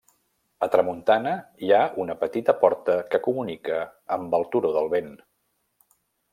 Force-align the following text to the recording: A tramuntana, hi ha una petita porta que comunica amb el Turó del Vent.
A 0.67 0.69
tramuntana, 0.75 1.33
hi 1.65 1.69
ha 1.75 1.81
una 2.05 2.15
petita 2.23 2.57
porta 2.63 2.97
que 3.13 3.21
comunica 3.29 3.79
amb 4.19 4.37
el 4.41 4.51
Turó 4.57 4.75
del 4.81 4.93
Vent. 4.99 5.17